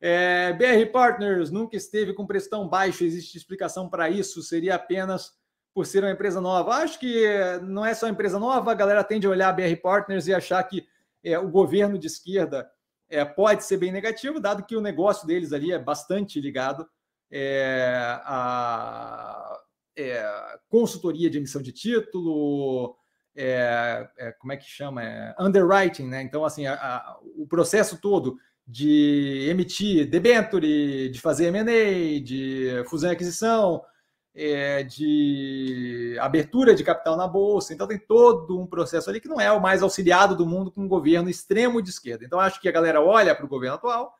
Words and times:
É, 0.00 0.52
BR 0.52 0.90
Partners 0.92 1.50
nunca 1.50 1.76
esteve 1.76 2.14
com 2.14 2.26
preço 2.26 2.50
tão 2.50 2.68
baixo. 2.68 3.04
Existe 3.04 3.36
explicação 3.36 3.88
para 3.88 4.08
isso? 4.08 4.42
Seria 4.42 4.74
apenas 4.74 5.32
por 5.74 5.86
ser 5.86 6.02
uma 6.02 6.12
empresa 6.12 6.40
nova? 6.40 6.76
Acho 6.76 6.98
que 6.98 7.24
não 7.62 7.84
é 7.84 7.94
só 7.94 8.08
empresa 8.08 8.38
nova. 8.38 8.70
A 8.70 8.74
galera 8.74 9.04
tende 9.04 9.26
a 9.26 9.30
olhar 9.30 9.48
a 9.48 9.52
BR 9.52 9.76
Partners 9.82 10.26
e 10.26 10.34
achar 10.34 10.62
que 10.64 10.86
é, 11.24 11.38
o 11.38 11.48
governo 11.48 11.98
de 11.98 12.06
esquerda 12.06 12.70
é, 13.08 13.24
pode 13.24 13.64
ser 13.64 13.78
bem 13.78 13.90
negativo, 13.90 14.40
dado 14.40 14.64
que 14.64 14.76
o 14.76 14.80
negócio 14.80 15.26
deles 15.26 15.52
ali 15.52 15.72
é 15.72 15.78
bastante 15.78 16.40
ligado 16.40 16.88
é, 17.30 18.20
a 18.24 19.58
é, 19.96 20.58
consultoria 20.68 21.28
de 21.28 21.38
emissão 21.38 21.60
de 21.60 21.72
título, 21.72 22.96
é, 23.34 24.08
é, 24.16 24.32
como 24.32 24.52
é 24.52 24.56
que 24.56 24.64
chama? 24.64 25.02
É, 25.02 25.34
underwriting, 25.38 26.06
né? 26.06 26.22
Então, 26.22 26.44
assim, 26.44 26.66
a, 26.66 26.74
a, 26.74 27.18
o 27.36 27.46
processo 27.46 28.00
todo 28.00 28.38
de 28.70 29.48
emitir 29.48 30.06
debenture, 30.06 31.08
de 31.08 31.18
fazer 31.18 31.46
M&A, 31.46 32.20
de 32.20 32.84
fusão 32.86 33.08
e 33.08 33.14
aquisição, 33.14 33.82
é, 34.34 34.82
de 34.82 36.18
abertura 36.20 36.74
de 36.74 36.84
capital 36.84 37.16
na 37.16 37.26
bolsa. 37.26 37.72
Então 37.72 37.88
tem 37.88 37.98
todo 37.98 38.60
um 38.60 38.66
processo 38.66 39.08
ali 39.08 39.22
que 39.22 39.28
não 39.28 39.40
é 39.40 39.50
o 39.50 39.60
mais 39.60 39.82
auxiliado 39.82 40.36
do 40.36 40.44
mundo 40.44 40.70
com 40.70 40.82
um 40.82 40.88
governo 40.88 41.30
extremo 41.30 41.80
de 41.80 41.88
esquerda. 41.88 42.26
Então 42.26 42.38
acho 42.38 42.60
que 42.60 42.68
a 42.68 42.72
galera 42.72 43.00
olha 43.00 43.34
para 43.34 43.46
o 43.46 43.48
governo 43.48 43.76
atual, 43.76 44.14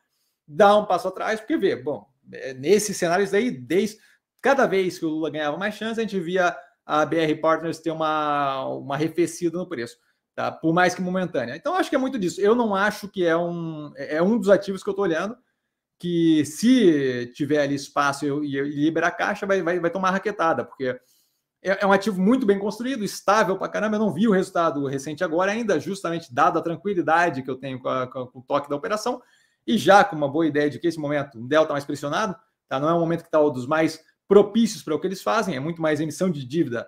dá 0.47 0.75
um 0.75 0.85
passo 0.87 1.07
atrás, 1.07 1.39
porque 1.39 1.55
vê, 1.55 1.75
bom, 1.75 2.07
é, 2.33 2.55
nesse 2.55 2.91
cenário 2.91 3.29
daí, 3.29 3.51
desde 3.51 3.99
cada 4.41 4.65
vez 4.65 4.97
que 4.97 5.05
o 5.05 5.09
Lula 5.09 5.29
ganhava 5.29 5.57
mais 5.57 5.75
chance, 5.75 5.99
a 5.99 6.03
gente 6.03 6.19
via 6.19 6.57
a 6.83 7.05
BR 7.05 7.39
Partners 7.39 7.77
ter 7.77 7.91
uma, 7.91 8.65
uma 8.65 8.95
arrefecida 8.95 9.55
no 9.55 9.69
preço. 9.69 9.95
Tá? 10.39 10.49
Por 10.49 10.73
mais 10.73 10.95
que 10.95 11.01
momentânea. 11.01 11.53
Então, 11.53 11.75
acho 11.75 11.89
que 11.89 11.97
é 11.97 11.99
muito 11.99 12.17
disso. 12.17 12.39
Eu 12.39 12.55
não 12.55 12.73
acho 12.73 13.09
que 13.09 13.25
é 13.25 13.35
um, 13.35 13.91
é 13.97 14.23
um 14.23 14.37
dos 14.37 14.47
ativos 14.47 14.81
que 14.81 14.87
eu 14.87 14.93
estou 14.93 15.03
olhando 15.03 15.35
que 15.99 16.45
se 16.45 17.29
tiver 17.35 17.61
ali 17.61 17.75
espaço 17.75 18.25
e, 18.41 18.55
e 18.55 18.85
liberar 18.85 19.11
caixa, 19.11 19.45
vai, 19.45 19.61
vai, 19.61 19.81
vai 19.81 19.91
tomar 19.91 20.11
raquetada, 20.11 20.63
porque 20.63 20.97
é, 21.61 21.83
é, 21.83 21.85
um 21.85 21.91
ativo 21.91 22.21
muito 22.21 22.45
bem 22.45 22.57
construído, 22.57 23.03
estável 23.03 23.57
para 23.57 23.67
caramba. 23.67 23.97
Eu 23.97 23.99
não 23.99 24.13
vi 24.13 24.29
o 24.29 24.31
resultado 24.31 24.87
recente 24.87 25.25
agora 25.25 25.51
ainda, 25.51 25.77
justamente 25.77 26.33
dado 26.33 26.57
a 26.57 26.61
tranquilidade 26.61 27.43
que 27.43 27.51
eu 27.51 27.57
tenho 27.57 27.77
com, 27.77 27.89
a, 27.89 28.07
com, 28.07 28.29
o 28.33 28.41
toque 28.41 28.69
da 28.69 28.77
operação, 28.77 29.21
e 29.67 29.77
já 29.77 30.05
com 30.05 30.15
uma 30.15 30.31
boa 30.31 30.47
ideia 30.47 30.69
de 30.69 30.79
que 30.79 30.87
esse 30.87 30.97
momento 30.97 31.37
o 31.37 31.49
Delta 31.49 31.73
mais 31.73 31.83
pressionado, 31.83 32.33
tá? 32.69 32.79
não 32.79 32.87
é 32.87 32.93
um 32.93 33.01
momento 33.01 33.23
que 33.23 33.27
está 33.27 33.41
um 33.41 33.51
dos 33.51 33.67
mais 33.67 33.99
propícios 34.25 34.81
para 34.81 34.95
o 34.95 34.99
que 35.01 35.07
eles 35.07 35.21
fazem, 35.21 35.57
é 35.57 35.59
muito 35.59 35.81
mais 35.81 35.99
emissão 35.99 36.31
de 36.31 36.45
dívida 36.45 36.87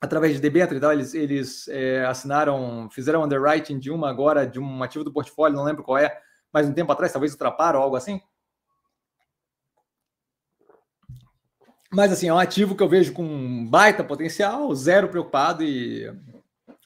através 0.00 0.34
de 0.34 0.40
debênture. 0.40 0.80
Eles, 0.92 1.14
eles 1.14 1.68
é, 1.68 2.04
assinaram, 2.04 2.88
fizeram 2.90 3.24
underwriting 3.24 3.78
de 3.78 3.90
uma 3.90 4.08
agora, 4.08 4.46
de 4.46 4.58
um 4.58 4.82
ativo 4.82 5.04
do 5.04 5.12
portfólio, 5.12 5.56
não 5.56 5.64
lembro 5.64 5.82
qual 5.82 5.98
é, 5.98 6.20
mais 6.52 6.68
um 6.68 6.72
tempo 6.72 6.92
atrás, 6.92 7.12
talvez 7.12 7.34
o 7.34 7.38
Traparo 7.38 7.78
ou 7.78 7.84
algo 7.84 7.96
assim. 7.96 8.20
Mas 11.90 12.12
assim, 12.12 12.28
é 12.28 12.34
um 12.34 12.38
ativo 12.38 12.76
que 12.76 12.82
eu 12.82 12.88
vejo 12.88 13.12
com 13.14 13.66
baita 13.68 14.04
potencial, 14.04 14.74
zero 14.74 15.08
preocupado 15.08 15.62
e 15.64 16.06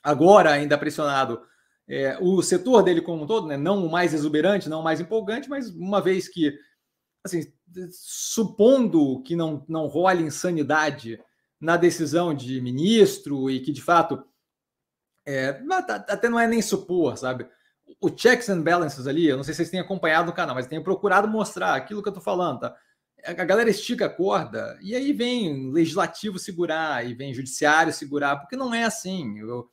agora 0.03 0.53
ainda 0.53 0.79
pressionado. 0.79 1.43
É, 1.89 2.17
o 2.21 2.41
setor 2.41 2.83
dele 2.83 3.03
como 3.03 3.25
um 3.25 3.27
todo, 3.27 3.49
né, 3.49 3.57
não 3.57 3.85
o 3.85 3.91
mais 3.91 4.15
exuberante, 4.15 4.69
não 4.69 4.81
o 4.81 4.85
mais 4.85 5.01
empolgante, 5.01 5.49
mas 5.51 5.69
uma 5.71 6.01
vez 6.01 6.29
que, 6.29 6.57
assim, 7.25 7.53
supondo 7.91 9.21
que 9.25 9.35
não, 9.35 9.65
não 9.69 9.89
role 9.89 10.23
insanidade 10.23 11.21
na 11.63 11.79
decisão 11.79 12.35
de 12.35 12.61
ministro 12.61 13.49
e 13.49 13.61
que 13.61 13.73
de 13.73 13.81
fato 13.81 14.23
é, 15.25 15.59
até 16.09 16.29
não 16.29 16.39
é 16.39 16.47
nem 16.47 16.61
supor, 16.61 17.17
sabe? 17.17 17.49
o 18.01 18.11
checks 18.15 18.49
and 18.49 18.63
balances 18.63 19.07
ali, 19.07 19.29
eu 19.29 19.37
não 19.37 19.45
sei 19.45 19.55
se 19.55 19.59
vocês 19.59 19.71
têm 19.71 19.81
acompanhado 19.81 20.27
no 20.27 20.33
canal, 20.33 20.55
mas 20.55 20.67
tenho 20.67 20.83
procurado 20.83 21.29
mostrar 21.29 21.75
aquilo 21.75 22.03
que 22.03 22.09
eu 22.09 22.13
tô 22.13 22.21
falando, 22.21 22.61
tá? 22.61 22.77
A 23.25 23.45
galera 23.45 23.71
estica 23.71 24.07
a 24.07 24.11
corda 24.11 24.77
e 24.83 24.97
aí 24.97 25.13
vem 25.13 25.71
legislativo 25.71 26.41
segurar 26.41 27.07
e 27.07 27.15
vem 27.15 27.33
judiciário 27.33 27.93
segurar, 27.93 28.37
porque 28.37 28.57
não 28.57 28.75
é 28.75 28.83
assim. 28.83 29.39
Eu, 29.39 29.71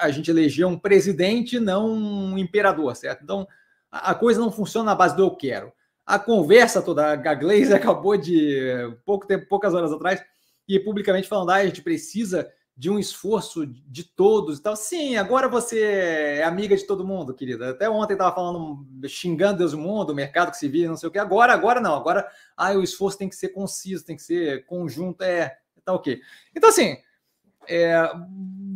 a 0.00 0.10
gente 0.10 0.28
elegeu 0.28 0.66
um 0.66 0.76
presidente, 0.76 1.60
não 1.60 1.88
um 1.88 2.36
imperador, 2.36 2.96
certo? 2.96 3.22
Então 3.22 3.46
a 3.88 4.14
coisa 4.16 4.40
não 4.40 4.50
funciona 4.50 4.86
na 4.86 4.96
base 4.96 5.14
do 5.14 5.22
eu 5.22 5.30
quero. 5.30 5.72
A 6.04 6.18
conversa 6.18 6.82
toda, 6.82 7.12
a 7.12 7.34
Glaze 7.34 7.72
acabou 7.74 8.16
de 8.16 8.58
pouco 9.04 9.28
tempo, 9.28 9.46
poucas 9.46 9.74
horas 9.74 9.92
atrás, 9.92 10.20
e 10.68 10.78
publicamente 10.78 11.28
falando, 11.28 11.50
ah, 11.50 11.56
a 11.56 11.66
gente 11.66 11.82
precisa 11.82 12.52
de 12.76 12.88
um 12.88 12.98
esforço 12.98 13.66
de 13.66 14.04
todos 14.04 14.58
e 14.58 14.62
tal. 14.62 14.76
Sim, 14.76 15.16
agora 15.16 15.48
você 15.48 15.80
é 15.82 16.44
amiga 16.44 16.76
de 16.76 16.86
todo 16.86 17.06
mundo, 17.06 17.34
querida. 17.34 17.70
Até 17.70 17.90
ontem 17.90 18.12
estava 18.12 18.32
falando, 18.32 18.86
xingando 19.08 19.58
Deus 19.58 19.72
do 19.72 19.78
mundo, 19.78 20.10
o 20.10 20.14
mercado 20.14 20.52
que 20.52 20.56
se 20.56 20.68
vira, 20.68 20.88
não 20.88 20.96
sei 20.96 21.08
o 21.08 21.12
que. 21.12 21.18
Agora, 21.18 21.52
agora 21.52 21.80
não. 21.80 21.94
Agora, 21.94 22.28
ah, 22.56 22.72
o 22.74 22.82
esforço 22.82 23.18
tem 23.18 23.28
que 23.28 23.34
ser 23.34 23.48
conciso, 23.48 24.04
tem 24.04 24.14
que 24.14 24.22
ser 24.22 24.64
conjunto. 24.66 25.22
É, 25.22 25.58
tá 25.84 25.92
ok. 25.92 26.20
Então, 26.54 26.68
assim, 26.68 26.98
é, 27.68 28.12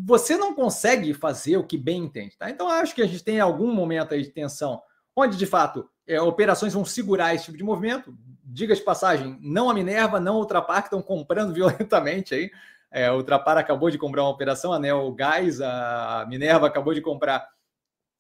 você 0.04 0.36
não 0.36 0.52
consegue 0.52 1.14
fazer 1.14 1.56
o 1.56 1.64
que 1.64 1.78
bem 1.78 2.02
entende, 2.02 2.36
tá? 2.36 2.50
Então, 2.50 2.68
acho 2.68 2.96
que 2.96 3.02
a 3.02 3.06
gente 3.06 3.22
tem 3.22 3.38
algum 3.38 3.72
momento 3.72 4.14
aí 4.14 4.22
de 4.22 4.30
tensão, 4.30 4.82
onde, 5.14 5.36
de 5.36 5.46
fato, 5.46 5.88
é, 6.06 6.20
operações 6.20 6.74
vão 6.74 6.84
segurar 6.84 7.34
esse 7.34 7.44
tipo 7.44 7.56
de 7.56 7.62
movimento. 7.62 8.12
Diga 8.44 8.74
de 8.74 8.82
passagem, 8.82 9.38
não 9.40 9.70
a 9.70 9.74
Minerva, 9.74 10.18
não 10.18 10.36
a 10.36 10.38
Ultrapar, 10.38 10.82
que 10.82 10.88
estão 10.88 11.02
comprando 11.02 11.52
violentamente 11.54 12.34
aí. 12.34 12.50
É, 12.92 13.10
o 13.10 13.22
Trapar 13.22 13.56
acabou 13.56 13.90
de 13.90 13.96
comprar 13.96 14.22
uma 14.22 14.30
operação, 14.30 14.70
a 14.70 14.78
Neo 14.78 15.10
Gás, 15.12 15.62
a 15.62 16.26
Minerva 16.28 16.66
acabou 16.66 16.92
de 16.92 17.00
comprar, 17.00 17.48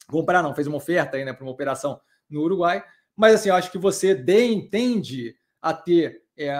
comprar 0.08 0.42
não, 0.42 0.54
fez 0.54 0.66
uma 0.66 0.78
oferta 0.78 1.18
aí, 1.18 1.24
né, 1.26 1.32
para 1.34 1.44
uma 1.44 1.52
operação 1.52 2.00
no 2.28 2.40
Uruguai. 2.40 2.82
Mas 3.14 3.34
assim, 3.34 3.50
eu 3.50 3.54
acho 3.54 3.70
que 3.70 3.76
você 3.76 4.14
de, 4.14 4.68
tende 4.70 5.36
a 5.60 5.74
ter 5.74 6.22
é, 6.38 6.58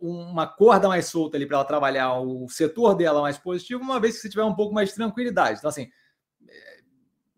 uma 0.00 0.44
corda 0.44 0.88
mais 0.88 1.06
solta 1.06 1.36
ali 1.36 1.46
para 1.46 1.58
ela 1.58 1.64
trabalhar 1.64 2.18
o 2.18 2.48
setor 2.48 2.96
dela 2.96 3.22
mais 3.22 3.38
positivo, 3.38 3.80
uma 3.80 4.00
vez 4.00 4.16
que 4.16 4.22
você 4.22 4.28
tiver 4.28 4.42
um 4.42 4.56
pouco 4.56 4.74
mais 4.74 4.88
de 4.88 4.96
tranquilidade. 4.96 5.58
Então, 5.58 5.70
assim, 5.70 5.88
é, 6.48 6.80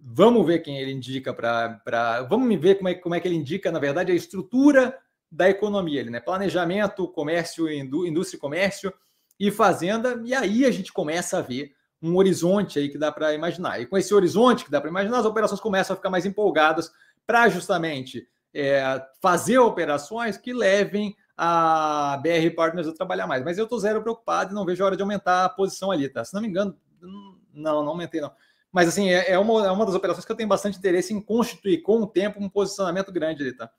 vamos 0.00 0.46
ver 0.46 0.60
quem 0.60 0.78
ele 0.78 0.92
indica 0.92 1.34
para. 1.34 2.22
Vamos 2.30 2.58
ver 2.58 2.76
como 2.76 2.88
é, 2.88 2.94
como 2.94 3.14
é 3.14 3.20
que 3.20 3.28
ele 3.28 3.36
indica, 3.36 3.70
na 3.70 3.78
verdade, 3.78 4.10
a 4.10 4.14
estrutura 4.14 4.98
da 5.30 5.48
economia, 5.48 6.04
né? 6.04 6.20
Planejamento, 6.20 7.08
comércio, 7.08 7.70
indústria 7.70 8.36
e 8.36 8.40
comércio 8.40 8.92
e 9.38 9.50
fazenda, 9.50 10.20
e 10.24 10.34
aí 10.34 10.64
a 10.64 10.70
gente 10.70 10.92
começa 10.92 11.38
a 11.38 11.42
ver 11.42 11.72
um 12.00 12.16
horizonte 12.16 12.78
aí 12.78 12.88
que 12.88 12.98
dá 12.98 13.10
para 13.10 13.34
imaginar. 13.34 13.80
E 13.80 13.86
com 13.86 13.96
esse 13.96 14.14
horizonte 14.14 14.64
que 14.64 14.70
dá 14.70 14.80
para 14.80 14.90
imaginar, 14.90 15.18
as 15.18 15.26
operações 15.26 15.60
começam 15.60 15.94
a 15.94 15.96
ficar 15.96 16.10
mais 16.10 16.26
empolgadas 16.26 16.92
para 17.26 17.48
justamente 17.48 18.28
é, 18.52 19.02
fazer 19.20 19.58
operações 19.58 20.36
que 20.36 20.52
levem 20.52 21.16
a 21.36 22.20
BR 22.22 22.54
Partners 22.54 22.86
a 22.86 22.94
trabalhar 22.94 23.26
mais. 23.26 23.42
Mas 23.42 23.58
eu 23.58 23.64
estou 23.64 23.78
zero 23.78 24.02
preocupado 24.02 24.52
e 24.52 24.54
não 24.54 24.64
vejo 24.64 24.82
a 24.82 24.86
hora 24.86 24.96
de 24.96 25.02
aumentar 25.02 25.44
a 25.46 25.48
posição 25.48 25.90
ali, 25.90 26.08
tá? 26.08 26.24
Se 26.24 26.34
não 26.34 26.42
me 26.42 26.48
engano, 26.48 26.76
não, 27.00 27.82
não 27.82 27.88
aumentei 27.88 28.20
não. 28.20 28.30
Mas 28.70 28.88
assim, 28.88 29.10
é, 29.10 29.30
é, 29.30 29.38
uma, 29.38 29.66
é 29.66 29.70
uma 29.70 29.86
das 29.86 29.94
operações 29.94 30.24
que 30.24 30.32
eu 30.32 30.36
tenho 30.36 30.48
bastante 30.48 30.78
interesse 30.78 31.12
em 31.12 31.20
constituir 31.20 31.82
com 31.82 32.02
o 32.02 32.06
tempo 32.06 32.42
um 32.42 32.48
posicionamento 32.48 33.12
grande 33.12 33.42
ali, 33.42 33.52
tá? 33.56 33.70